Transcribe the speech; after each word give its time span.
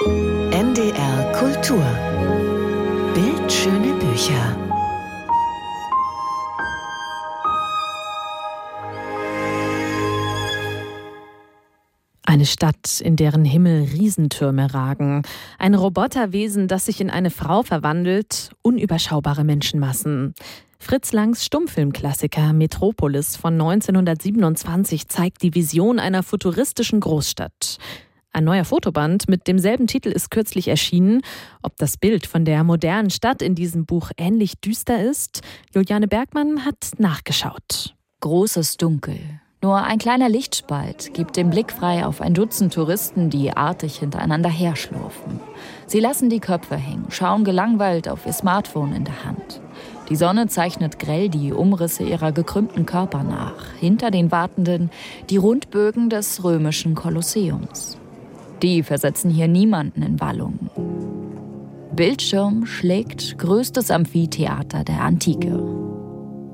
NDR 0.00 1.32
Kultur 1.32 1.84
Bildschöne 3.14 3.94
Bücher 3.94 4.56
Eine 12.22 12.46
Stadt, 12.46 13.00
in 13.00 13.16
deren 13.16 13.44
Himmel 13.44 13.88
Riesentürme 13.92 14.72
ragen. 14.72 15.22
Ein 15.58 15.74
Roboterwesen, 15.74 16.68
das 16.68 16.86
sich 16.86 17.00
in 17.00 17.10
eine 17.10 17.30
Frau 17.30 17.64
verwandelt. 17.64 18.50
Unüberschaubare 18.62 19.42
Menschenmassen. 19.42 20.34
Fritz 20.78 21.12
Langs 21.12 21.44
Stummfilmklassiker 21.44 22.52
Metropolis 22.52 23.34
von 23.34 23.54
1927 23.54 25.08
zeigt 25.08 25.42
die 25.42 25.56
Vision 25.56 25.98
einer 25.98 26.22
futuristischen 26.22 27.00
Großstadt. 27.00 27.78
Ein 28.32 28.44
neuer 28.44 28.64
Fotoband 28.64 29.28
mit 29.28 29.46
demselben 29.46 29.86
Titel 29.86 30.10
ist 30.10 30.30
kürzlich 30.30 30.68
erschienen. 30.68 31.22
Ob 31.62 31.76
das 31.76 31.96
Bild 31.96 32.26
von 32.26 32.44
der 32.44 32.62
modernen 32.62 33.10
Stadt 33.10 33.42
in 33.42 33.54
diesem 33.54 33.86
Buch 33.86 34.10
ähnlich 34.16 34.60
düster 34.60 35.02
ist, 35.02 35.40
Juliane 35.74 36.08
Bergmann 36.08 36.64
hat 36.64 36.92
nachgeschaut. 36.98 37.94
Großes 38.20 38.76
Dunkel. 38.76 39.18
Nur 39.60 39.82
ein 39.82 39.98
kleiner 39.98 40.28
Lichtspalt 40.28 41.12
gibt 41.14 41.36
den 41.36 41.50
Blick 41.50 41.72
frei 41.72 42.06
auf 42.06 42.20
ein 42.20 42.32
Dutzend 42.32 42.74
Touristen, 42.74 43.28
die 43.28 43.56
artig 43.56 43.98
hintereinander 43.98 44.48
herschlurfen. 44.48 45.40
Sie 45.86 45.98
lassen 45.98 46.30
die 46.30 46.38
Köpfe 46.38 46.76
hängen, 46.76 47.06
schauen 47.10 47.42
gelangweilt 47.42 48.08
auf 48.08 48.24
ihr 48.24 48.32
Smartphone 48.32 48.94
in 48.94 49.04
der 49.04 49.24
Hand. 49.24 49.60
Die 50.10 50.16
Sonne 50.16 50.46
zeichnet 50.46 51.00
grell 51.00 51.28
die 51.28 51.52
Umrisse 51.52 52.04
ihrer 52.04 52.30
gekrümmten 52.30 52.86
Körper 52.86 53.24
nach. 53.24 53.72
Hinter 53.80 54.12
den 54.12 54.30
Wartenden 54.30 54.90
die 55.28 55.38
Rundbögen 55.38 56.08
des 56.08 56.44
römischen 56.44 56.94
Kolosseums. 56.94 57.98
Die 58.62 58.82
versetzen 58.82 59.30
hier 59.30 59.48
niemanden 59.48 60.02
in 60.02 60.20
Wallung. 60.20 60.58
Bildschirm 61.94 62.66
schlägt 62.66 63.38
größtes 63.38 63.90
Amphitheater 63.90 64.84
der 64.84 65.02
Antike. 65.02 65.62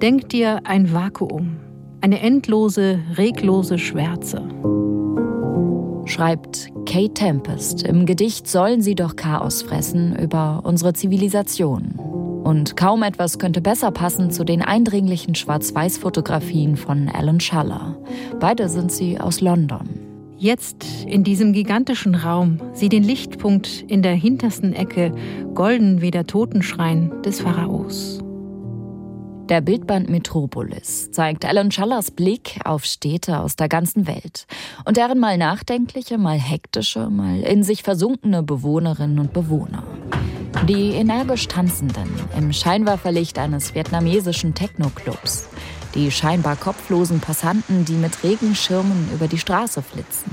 Denk 0.02 0.28
dir 0.28 0.60
ein 0.64 0.92
Vakuum, 0.92 1.56
eine 2.00 2.20
endlose, 2.20 2.98
reglose 3.16 3.78
Schwärze. 3.78 4.42
Schreibt 6.05 6.69
Kate 6.86 7.14
Tempest 7.14 7.82
im 7.82 8.05
Gedicht 8.05 8.47
Sollen 8.47 8.82
sie 8.82 8.94
doch 8.94 9.16
Chaos 9.16 9.62
fressen 9.62 10.14
über 10.19 10.60
unsere 10.64 10.92
Zivilisation. 10.92 11.94
Und 12.44 12.77
kaum 12.77 13.02
etwas 13.02 13.38
könnte 13.38 13.62
besser 13.62 13.91
passen 13.91 14.30
zu 14.30 14.44
den 14.44 14.60
eindringlichen 14.60 15.34
Schwarz-Weiß-Fotografien 15.34 16.77
von 16.77 17.08
Alan 17.08 17.41
Schaller. 17.41 17.97
Beide 18.38 18.69
sind 18.69 18.92
sie 18.92 19.19
aus 19.19 19.41
London. 19.41 20.03
Jetzt 20.36 20.84
in 21.06 21.22
diesem 21.22 21.52
gigantischen 21.52 22.14
Raum, 22.14 22.58
sieh 22.72 22.88
den 22.88 23.04
Lichtpunkt 23.04 23.84
in 23.86 24.02
der 24.02 24.14
hintersten 24.14 24.72
Ecke, 24.72 25.14
golden 25.54 26.00
wie 26.00 26.10
der 26.10 26.26
Totenschrein 26.26 27.22
des 27.22 27.41
Pharaos. 27.41 28.20
Der 29.48 29.60
Bildband 29.60 30.08
Metropolis 30.08 31.10
zeigt 31.12 31.44
Alan 31.44 31.70
Schallers 31.70 32.10
Blick 32.10 32.58
auf 32.64 32.86
Städte 32.86 33.41
aus 33.41 33.56
der 33.56 33.68
ganzen 33.68 34.06
Welt 34.06 34.46
und 34.86 34.96
deren 34.96 35.20
mal 35.20 35.36
nachdenkliche, 35.36 36.16
mal 36.16 36.38
hektische, 36.38 37.10
mal 37.10 37.41
in 37.41 37.62
sich 37.62 37.82
versunkene 37.82 38.42
Bewohnerinnen 38.42 39.19
und 39.19 39.34
Bewohner. 39.34 39.84
Die 40.66 40.92
energisch 40.92 41.46
Tanzenden 41.46 42.08
im 42.38 42.54
Scheinwerferlicht 42.54 43.38
eines 43.38 43.74
vietnamesischen 43.74 44.54
Techno-Clubs. 44.54 45.50
Die 45.95 46.11
scheinbar 46.11 46.56
kopflosen 46.56 47.20
Passanten, 47.20 47.84
die 47.84 47.95
mit 47.95 48.25
Regenschirmen 48.25 49.09
über 49.14 49.28
die 49.28 49.39
Straße 49.39 49.83
flitzen. 49.83 50.33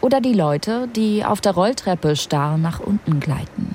Oder 0.00 0.20
die 0.20 0.32
Leute, 0.32 0.88
die 0.88 1.24
auf 1.24 1.40
der 1.40 1.52
Rolltreppe 1.52 2.16
starr 2.16 2.58
nach 2.58 2.80
unten 2.80 3.20
gleiten. 3.20 3.74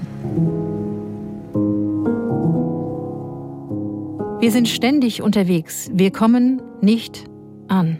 Wir 4.39 4.51
sind 4.51 4.67
ständig 4.67 5.21
unterwegs. 5.21 5.89
Wir 5.93 6.11
kommen 6.11 6.61
nicht 6.81 7.23
an. 7.69 7.97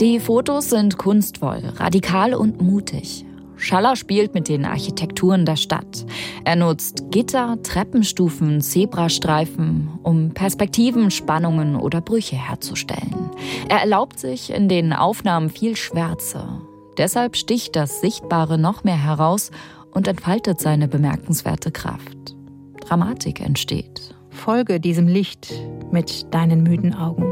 Die 0.00 0.18
Fotos 0.18 0.70
sind 0.70 0.98
kunstvoll, 0.98 1.62
radikal 1.76 2.34
und 2.34 2.60
mutig. 2.60 3.24
Schaller 3.58 3.96
spielt 3.96 4.34
mit 4.34 4.48
den 4.48 4.64
Architekturen 4.64 5.44
der 5.44 5.56
Stadt. 5.56 6.06
Er 6.44 6.56
nutzt 6.56 7.10
Gitter, 7.10 7.58
Treppenstufen, 7.62 8.60
Zebrastreifen, 8.60 9.90
um 10.02 10.30
Perspektiven, 10.30 11.10
Spannungen 11.10 11.76
oder 11.76 12.00
Brüche 12.00 12.36
herzustellen. 12.36 13.30
Er 13.68 13.80
erlaubt 13.80 14.18
sich 14.18 14.50
in 14.50 14.68
den 14.68 14.92
Aufnahmen 14.92 15.50
viel 15.50 15.76
Schwärze. 15.76 16.62
Deshalb 16.96 17.36
sticht 17.36 17.76
das 17.76 18.00
Sichtbare 18.00 18.58
noch 18.58 18.84
mehr 18.84 19.02
heraus 19.02 19.50
und 19.92 20.08
entfaltet 20.08 20.60
seine 20.60 20.88
bemerkenswerte 20.88 21.70
Kraft. 21.70 22.36
Dramatik 22.80 23.40
entsteht. 23.40 24.14
Folge 24.30 24.80
diesem 24.80 25.08
Licht 25.08 25.52
mit 25.90 26.32
deinen 26.32 26.62
müden 26.62 26.94
Augen. 26.94 27.26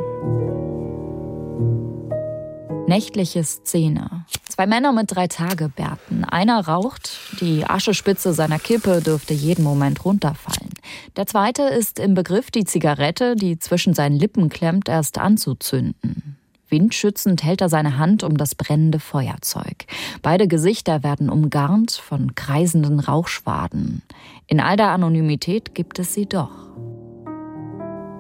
Nächtliche 2.89 3.43
Szene. 3.43 4.25
Zwei 4.57 4.67
Männer 4.67 4.93
mit 4.93 5.15
drei 5.15 5.27
Tagebärten. 5.27 6.25
Einer 6.25 6.67
raucht, 6.67 7.19
die 7.43 7.67
Aschespitze 7.67 8.33
seiner 8.33 8.59
Kippe 8.59 9.03
dürfte 9.03 9.35
jeden 9.35 9.63
Moment 9.63 10.03
runterfallen. 10.07 10.71
Der 11.15 11.27
zweite 11.27 11.65
ist 11.65 11.99
im 11.99 12.15
Begriff, 12.15 12.51
die 12.51 12.65
Zigarette, 12.65 13.37
die 13.37 13.59
zwischen 13.59 13.93
seinen 13.93 14.17
Lippen 14.17 14.49
klemmt, 14.49 14.89
erst 14.89 15.19
anzuzünden. 15.19 16.39
Windschützend 16.71 17.43
hält 17.43 17.61
er 17.61 17.69
seine 17.69 17.99
Hand 17.99 18.23
um 18.23 18.39
das 18.39 18.55
brennende 18.55 18.99
Feuerzeug. 18.99 19.85
Beide 20.23 20.49
Gesichter 20.49 21.03
werden 21.03 21.29
umgarnt 21.29 21.93
von 21.93 22.35
kreisenden 22.35 22.99
Rauchschwaden. 22.99 24.01
In 24.47 24.61
all 24.61 24.79
der 24.79 24.89
Anonymität 24.89 25.75
gibt 25.75 25.99
es 25.99 26.15
sie 26.15 26.25
doch. 26.25 26.71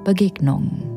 Begegnungen. 0.04 0.95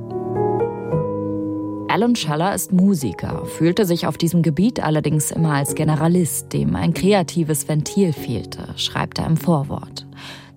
Alan 1.89 2.15
Schaller 2.15 2.53
ist 2.53 2.71
Musiker, 2.71 3.45
fühlte 3.45 3.83
sich 3.83 4.05
auf 4.05 4.15
diesem 4.15 4.43
Gebiet 4.43 4.79
allerdings 4.79 5.31
immer 5.31 5.53
als 5.53 5.73
Generalist, 5.73 6.53
dem 6.53 6.75
ein 6.75 6.93
kreatives 6.93 7.67
Ventil 7.67 8.13
fehlte, 8.13 8.67
schreibt 8.75 9.17
er 9.17 9.25
im 9.25 9.37
Vorwort. 9.37 10.05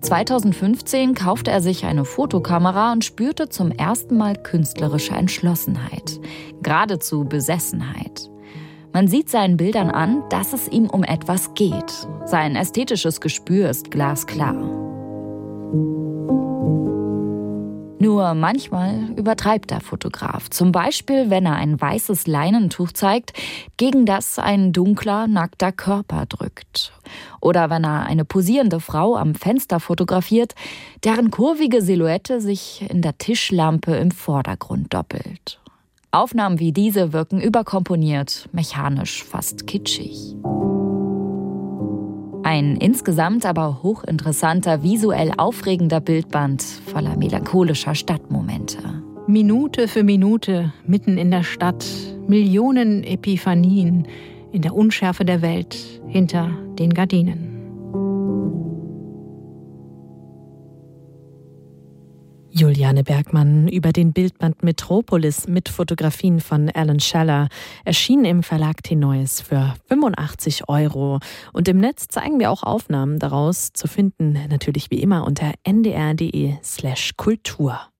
2015 0.01 1.15
kaufte 1.15 1.49
er 1.49 1.61
sich 1.61 1.85
eine 1.85 2.05
Fotokamera 2.05 2.91
und 2.91 3.03
spürte 3.03 3.49
zum 3.49 3.71
ersten 3.71 4.15
Mal 4.15 4.35
künstlerische 4.35 5.13
Entschlossenheit, 5.13 6.19
geradezu 6.61 7.25
Besessenheit. 7.25 8.29
Man 8.93 9.07
sieht 9.07 9.31
seinen 9.31 9.57
Bildern 9.57 9.89
an, 9.89 10.21
dass 10.29 10.53
es 10.53 10.67
ihm 10.67 10.87
um 10.87 11.03
etwas 11.03 11.55
geht. 11.55 12.07
Sein 12.25 12.55
ästhetisches 12.55 13.21
Gespür 13.21 13.71
ist 13.71 13.89
glasklar. 13.89 14.55
Nur 18.03 18.33
manchmal 18.33 19.11
übertreibt 19.15 19.71
der 19.71 19.79
Fotograf. 19.79 20.49
Zum 20.49 20.73
Beispiel, 20.73 21.29
wenn 21.29 21.45
er 21.45 21.55
ein 21.55 21.79
weißes 21.79 22.27
Leinentuch 22.27 22.91
zeigt, 22.91 23.31
gegen 23.77 24.05
das 24.05 24.39
ein 24.39 24.73
dunkler, 24.73 25.25
nackter 25.27 25.71
Körper 25.71 26.25
drückt. 26.25 26.91
Oder 27.39 27.69
wenn 27.69 27.85
er 27.85 28.05
eine 28.05 28.25
posierende 28.25 28.81
Frau 28.81 29.15
am 29.15 29.35
Fenster 29.35 29.79
fotografiert, 29.79 30.53
deren 31.05 31.31
kurvige 31.31 31.81
Silhouette 31.81 32.41
sich 32.41 32.85
in 32.89 33.01
der 33.01 33.17
Tischlampe 33.17 33.95
im 33.95 34.11
Vordergrund 34.11 34.93
doppelt. 34.93 35.61
Aufnahmen 36.11 36.59
wie 36.59 36.73
diese 36.73 37.13
wirken 37.13 37.39
überkomponiert, 37.39 38.49
mechanisch, 38.51 39.23
fast 39.23 39.65
kitschig. 39.65 40.35
Ein 42.43 42.75
insgesamt 42.75 43.45
aber 43.45 43.81
hochinteressanter, 43.83 44.83
visuell 44.83 45.31
aufregender 45.37 46.01
Bildband 46.01 46.61
voller 46.61 47.15
melancholischer 47.15 47.95
Stadtmomente. 47.95 48.79
Minute 49.27 49.87
für 49.87 50.03
Minute 50.03 50.73
mitten 50.85 51.17
in 51.17 51.31
der 51.31 51.43
Stadt, 51.43 51.85
Millionen 52.27 53.03
Epiphanien 53.05 54.07
in 54.51 54.61
der 54.61 54.75
Unschärfe 54.75 55.23
der 55.23 55.41
Welt 55.41 55.77
hinter 56.07 56.51
den 56.77 56.93
Gardinen. 56.93 57.52
Juliane 62.55 63.03
Bergmann 63.03 63.67
über 63.67 63.91
den 63.91 64.13
Bildband 64.13 64.61
Metropolis 64.61 65.47
mit 65.47 65.69
Fotografien 65.69 66.39
von 66.39 66.69
Alan 66.69 66.99
Scheller 66.99 67.47
erschien 67.83 68.25
im 68.25 68.43
Verlag 68.43 68.83
T-Neues 68.83 69.41
für 69.41 69.73
85 69.87 70.69
Euro. 70.69 71.19
Und 71.51 71.67
im 71.67 71.79
Netz 71.79 72.09
zeigen 72.09 72.39
wir 72.39 72.51
auch 72.51 72.61
Aufnahmen 72.61 73.17
daraus 73.17 73.73
zu 73.73 73.87
finden, 73.87 74.37
natürlich 74.51 74.91
wie 74.91 75.01
immer 75.01 75.25
unter 75.25 75.53
ndr.de 75.63 76.53
slash 76.63 77.13
Kultur. 77.17 77.92